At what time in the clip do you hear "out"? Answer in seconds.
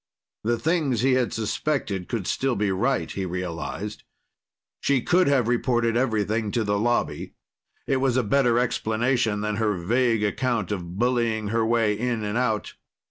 12.35-12.73